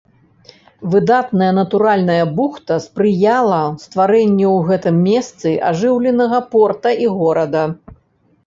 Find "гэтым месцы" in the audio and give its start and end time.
4.71-5.49